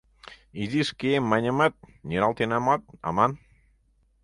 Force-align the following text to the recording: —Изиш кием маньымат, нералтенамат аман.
—Изиш 0.61 0.89
кием 0.99 1.23
маньымат, 1.31 1.73
нералтенамат 2.07 2.81
аман. 3.07 3.31